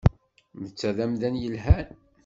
Netta 0.61 0.89
d 0.95 0.97
amdan 1.05 1.35
yelhan. 1.41 1.87